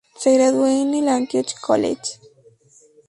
Se 0.15 0.33
graduó 0.33 0.65
en 0.65 0.95
el 0.95 1.07
Antioch 1.09 1.53
College. 1.61 2.09